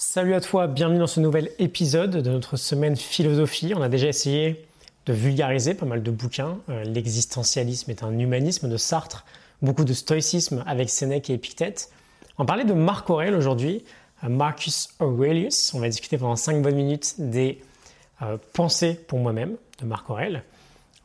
[0.00, 3.72] Salut à toi, bienvenue dans ce nouvel épisode de notre semaine philosophie.
[3.74, 4.64] On a déjà essayé
[5.06, 6.58] de vulgariser pas mal de bouquins.
[6.68, 9.24] Euh, l'existentialisme est un humanisme de Sartre,
[9.60, 11.90] beaucoup de stoïcisme avec Sénèque et Épictète.
[12.38, 13.82] On parler de Marc Aurèle aujourd'hui,
[14.22, 15.74] euh, Marcus Aurelius.
[15.74, 17.60] On va discuter pendant 5 bonnes minutes des
[18.22, 20.44] euh, pensées pour moi-même de Marc Aurèle.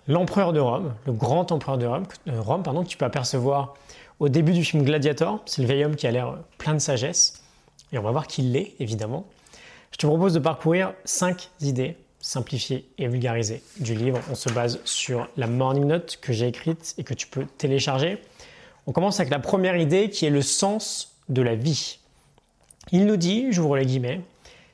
[0.08, 3.74] L'empereur de Rome, le grand empereur de Rome, Rome pardon, que tu peux apercevoir
[4.20, 5.42] au début du film Gladiator.
[5.48, 7.43] C'est le vieil homme qui a l'air plein de sagesse.
[7.94, 9.26] Et on va voir qu'il l'est, évidemment.
[9.92, 14.20] Je te propose de parcourir 5 idées simplifiées et vulgarisées du livre.
[14.32, 18.20] On se base sur la morning note que j'ai écrite et que tu peux télécharger.
[18.88, 22.00] On commence avec la première idée qui est le sens de la vie.
[22.92, 24.22] Il nous dit, j'ouvre les guillemets,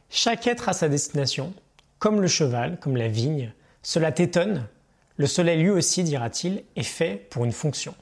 [0.10, 1.54] chaque être a sa destination,
[2.00, 3.52] comme le cheval, comme la vigne.
[3.84, 4.66] Cela t'étonne.
[5.18, 7.94] Le soleil lui aussi, dira-t-il, est fait pour une fonction.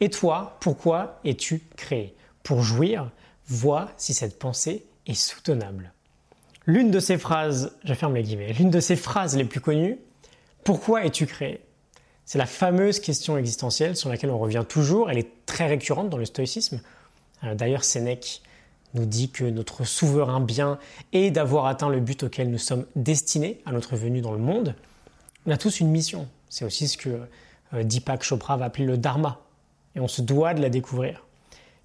[0.00, 2.14] Et toi, pourquoi es-tu créé?
[2.42, 3.10] Pour jouir
[3.50, 5.92] Vois si cette pensée est soutenable.
[6.66, 9.98] L'une de ces phrases, je ferme les guillemets, l'une de ces phrases les plus connues,
[10.62, 11.60] pourquoi es-tu créé?
[12.24, 16.16] C'est la fameuse question existentielle sur laquelle on revient toujours, elle est très récurrente dans
[16.16, 16.80] le stoïcisme.
[17.42, 18.40] Euh, d'ailleurs, Sénèque
[18.94, 20.78] nous dit que notre souverain bien
[21.12, 24.76] est d'avoir atteint le but auquel nous sommes destinés à notre venue dans le monde.
[25.46, 26.28] On a tous une mission.
[26.48, 27.20] C'est aussi ce que
[27.74, 29.40] euh, Deepak Chopra va appeler le dharma.
[29.96, 31.24] Et on se doit de la découvrir.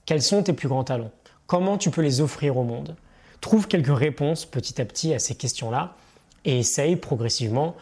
[0.06, 1.12] Quels sont tes plus grands talents?
[1.48, 2.96] Comment tu peux les offrir au monde
[3.40, 5.96] Trouve quelques réponses petit à petit à ces questions-là
[6.44, 7.76] et essaye progressivement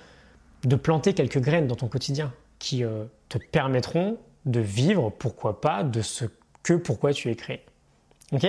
[0.65, 5.83] de planter quelques graines dans ton quotidien qui euh, te permettront de vivre, pourquoi pas,
[5.83, 6.25] de ce
[6.63, 7.61] que pourquoi tu es créé.
[8.33, 8.45] Ok?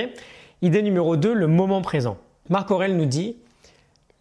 [0.62, 2.18] Idée numéro 2, le moment présent.
[2.48, 3.36] Marc Aurel nous dit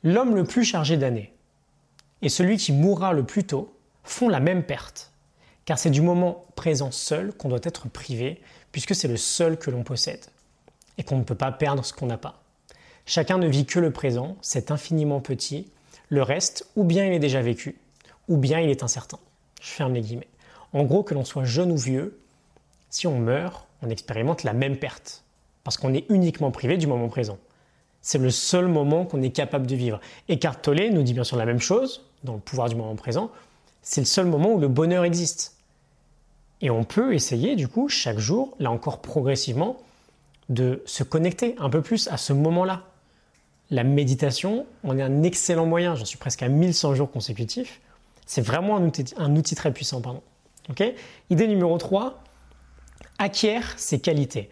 [0.04, 1.34] L'homme le plus chargé d'années
[2.22, 5.12] et celui qui mourra le plus tôt font la même perte,
[5.66, 9.72] car c'est du moment présent seul qu'on doit être privé, puisque c'est le seul que
[9.72, 10.26] l'on possède
[10.98, 12.42] et qu'on ne peut pas perdre ce qu'on n'a pas.
[13.06, 15.68] Chacun ne vit que le présent, c'est infiniment petit.
[16.10, 17.78] Le reste, ou bien il est déjà vécu,
[18.28, 19.20] ou bien il est incertain.
[19.62, 20.28] Je ferme les guillemets.
[20.72, 22.20] En gros, que l'on soit jeune ou vieux,
[22.90, 25.24] si on meurt, on expérimente la même perte,
[25.64, 27.38] parce qu'on est uniquement privé du moment présent.
[28.02, 30.00] C'est le seul moment qu'on est capable de vivre.
[30.28, 33.32] Et Tolle nous dit bien sûr la même chose, dans le pouvoir du moment présent,
[33.82, 35.56] c'est le seul moment où le bonheur existe.
[36.62, 39.78] Et on peut essayer, du coup, chaque jour, là encore progressivement,
[40.54, 42.84] de se connecter un peu plus à ce moment-là.
[43.70, 47.82] La méditation, on est un excellent moyen, j'en suis presque à 1100 jours consécutifs.
[48.26, 50.02] C'est vraiment un outil, très puissant.
[50.02, 50.22] Pardon.
[51.30, 52.24] Idée numéro 3,
[53.18, 54.50] acquiert ses qualités.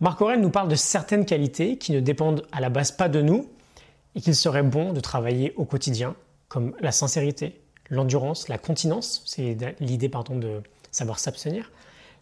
[0.00, 3.20] Marc Aurèle nous parle de certaines qualités qui ne dépendent à la base pas de
[3.20, 3.48] nous
[4.14, 6.14] et qu'il serait bon de travailler au quotidien,
[6.48, 11.70] comme la sincérité, l'endurance, la continence, c'est l'idée pardon de savoir s'abstenir,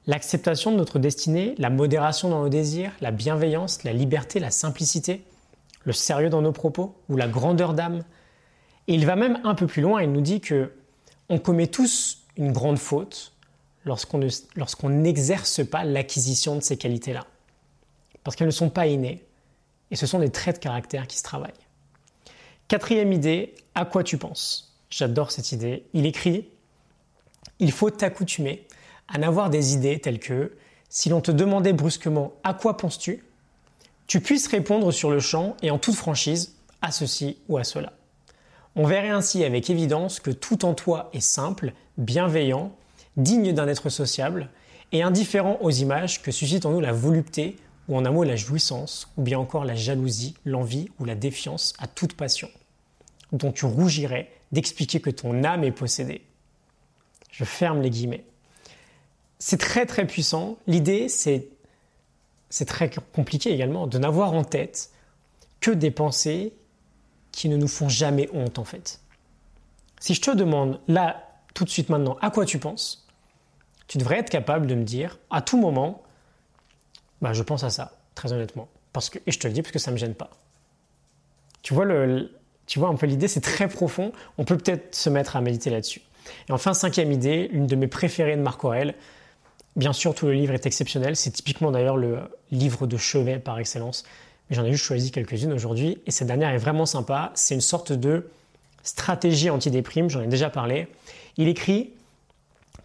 [0.06, 5.22] l'acceptation de notre destinée, la modération dans nos désirs, la bienveillance, la liberté, la simplicité,
[5.84, 8.04] le sérieux dans nos propos ou la grandeur d'âme.
[8.88, 10.72] Et il va même un peu plus loin, il nous dit que
[11.28, 13.32] on commet tous une grande faute
[13.84, 17.26] lorsqu'on n'exerce pas l'acquisition de ces qualités-là.
[18.24, 19.24] Parce qu'elles ne sont pas innées
[19.90, 21.52] et ce sont des traits de caractère qui se travaillent.
[22.68, 24.76] Quatrième idée, à quoi tu penses?
[24.90, 25.86] J'adore cette idée.
[25.94, 26.48] Il écrit
[27.58, 28.66] Il faut t'accoutumer
[29.10, 30.52] à n'avoir des idées telles que
[30.88, 33.24] si l'on te demandait brusquement à quoi penses-tu,
[34.06, 37.92] tu puisses répondre sur le champ et en toute franchise à ceci ou à cela.
[38.76, 42.72] On verrait ainsi avec évidence que tout en toi est simple, bienveillant,
[43.16, 44.48] digne d'un être sociable
[44.92, 47.56] et indifférent aux images que suscite en nous la volupté
[47.88, 51.74] ou en un mot la jouissance ou bien encore la jalousie, l'envie ou la défiance
[51.78, 52.48] à toute passion,
[53.32, 56.22] dont tu rougirais d'expliquer que ton âme est possédée.
[57.30, 58.24] Je ferme les guillemets.
[59.40, 60.58] C'est très très puissant.
[60.66, 61.48] L'idée, c'est,
[62.66, 64.90] très compliqué également de n'avoir en tête
[65.60, 66.52] que des pensées
[67.32, 69.00] qui ne nous font jamais honte en fait.
[69.98, 73.06] Si je te demande là, tout de suite maintenant, à quoi tu penses,
[73.88, 76.02] tu devrais être capable de me dire à tout moment,
[77.22, 78.68] bah, je pense à ça, très honnêtement.
[78.92, 80.30] Parce que, et je te le dis parce que ça ne me gêne pas.
[81.62, 81.86] Tu vois,
[82.66, 84.12] tu vois un peu l'idée, c'est très profond.
[84.36, 86.02] On peut peut-être se mettre à méditer là-dessus.
[86.48, 88.94] Et enfin, cinquième idée, une de mes préférées de Marc Aurèle,
[89.76, 91.16] Bien sûr, tout le livre est exceptionnel.
[91.16, 92.18] C'est typiquement d'ailleurs le
[92.50, 94.04] livre de chevet par excellence.
[94.48, 95.98] Mais j'en ai juste choisi quelques-unes aujourd'hui.
[96.06, 97.30] Et cette dernière est vraiment sympa.
[97.34, 98.28] C'est une sorte de
[98.82, 100.10] stratégie anti-déprime.
[100.10, 100.88] J'en ai déjà parlé.
[101.36, 101.92] Il écrit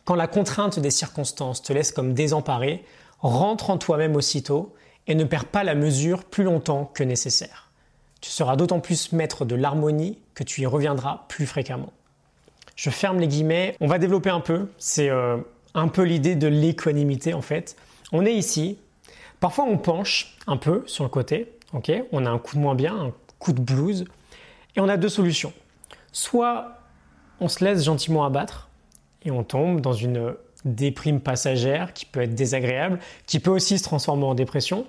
[0.04, 2.86] Quand la contrainte des circonstances te laisse comme désemparé,
[3.20, 4.76] rentre en toi-même aussitôt
[5.08, 7.70] et ne perds pas la mesure plus longtemps que nécessaire.
[8.22, 11.94] Tu seras d'autant plus maître de l'harmonie que tu y reviendras plus fréquemment.
[12.76, 13.76] Je ferme les guillemets.
[13.82, 14.68] On va développer un peu.
[14.78, 15.10] C'est.
[15.10, 15.38] Euh,
[15.76, 17.76] un peu l'idée de l'équanimité en fait.
[18.12, 18.80] On est ici,
[19.40, 21.92] parfois on penche un peu sur le côté, ok?
[22.12, 24.06] On a un coup de moins bien, un coup de blues,
[24.76, 25.54] et on a deux solutions.
[26.12, 26.80] Soit
[27.40, 28.70] on se laisse gentiment abattre
[29.24, 33.84] et on tombe dans une déprime passagère qui peut être désagréable, qui peut aussi se
[33.84, 34.88] transformer en dépression.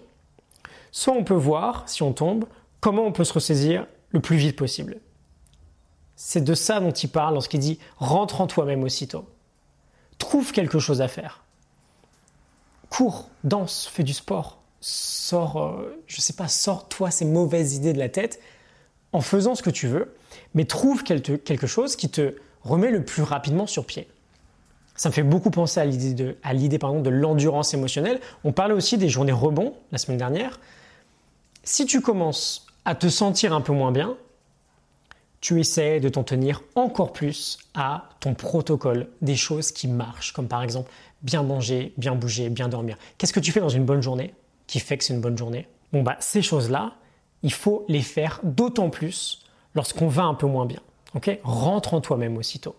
[0.93, 2.47] Soit on peut voir, si on tombe,
[2.81, 4.99] comment on peut se ressaisir le plus vite possible.
[6.15, 9.27] C'est de ça dont il parle lorsqu'il dit rentre en toi-même aussitôt.
[10.19, 11.45] Trouve quelque chose à faire.
[12.89, 14.59] Cours, danse, fais du sport.
[14.81, 18.41] Sors, euh, je sais pas, sors-toi ces mauvaises idées de la tête
[19.13, 20.15] en faisant ce que tu veux,
[20.55, 24.09] mais trouve quelque chose qui te remet le plus rapidement sur pied.
[24.97, 28.21] Ça me fait beaucoup penser à l'idée de, à l'idée, de l'endurance émotionnelle.
[28.45, 30.59] On parlait aussi des journées rebonds la semaine dernière.
[31.65, 34.17] Si tu commences à te sentir un peu moins bien,
[35.47, 40.49] tu essaies de t'en tenir encore plus à ton protocole des choses qui marchent, comme
[40.49, 40.91] par exemple
[41.23, 42.97] bien manger, bien bouger, bien dormir.
[43.17, 44.35] Qu'est-ce que tu fais dans une bonne journée
[44.67, 45.69] qui fait que c'est une bonne journée?
[45.93, 46.95] Bon bah ces choses-là,
[47.45, 49.45] il faut les faire d'autant plus
[49.77, 50.81] lorsqu'on va un peu moins bien.
[51.15, 51.39] Ok?
[51.45, 52.75] Rentre en toi-même aussitôt.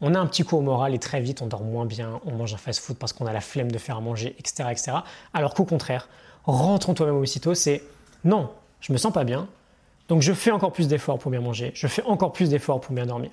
[0.00, 2.30] On a un petit coup au moral et très vite on dort moins bien, on
[2.30, 4.68] mange un fast-food parce qu'on a la flemme de faire à manger, etc.
[4.70, 4.92] etc.
[5.34, 6.08] Alors qu'au contraire,
[6.44, 7.82] rentre en toi-même aussitôt, c'est
[8.22, 8.50] non,
[8.80, 9.48] je me sens pas bien,
[10.10, 12.92] donc je fais encore plus d'efforts pour bien manger, je fais encore plus d'efforts pour
[12.92, 13.30] bien dormir.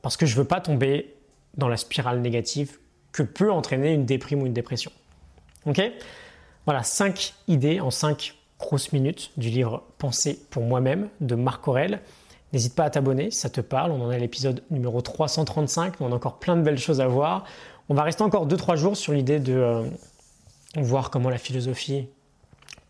[0.00, 1.12] Parce que je veux pas tomber
[1.56, 2.78] dans la spirale négative
[3.10, 4.92] que peut entraîner une déprime ou une dépression.
[5.66, 5.82] Ok?
[6.66, 12.00] Voilà, 5 idées en 5 grosses minutes du livre Penser pour moi-même de Marc Aurel.
[12.52, 13.90] N'hésite pas à t'abonner ça te parle.
[13.90, 17.00] On en est à l'épisode numéro 335, mais on a encore plein de belles choses
[17.00, 17.42] à voir.
[17.88, 19.82] On va rester encore 2-3 jours sur l'idée de euh,
[20.76, 22.06] voir comment la philosophie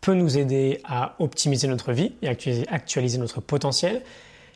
[0.01, 4.01] peut nous aider à optimiser notre vie et actualiser, notre potentiel.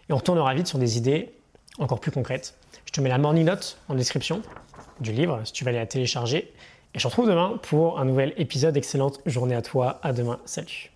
[0.10, 1.32] Et on retournera vite sur des idées
[1.80, 2.56] encore plus concrètes.
[2.86, 4.42] Je te mets la morning note en description
[5.00, 6.54] du livre si tu vas aller la télécharger.
[6.94, 8.78] Et je te retrouve demain pour un nouvel épisode.
[8.78, 10.00] Excellente journée à toi.
[10.04, 10.40] À demain.
[10.46, 10.93] Salut.